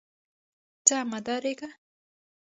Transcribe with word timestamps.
ځه 0.87 0.97
مه 1.09 1.19
ډارېږه. 1.25 1.69